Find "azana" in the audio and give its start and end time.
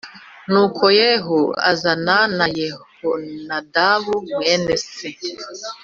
1.71-2.17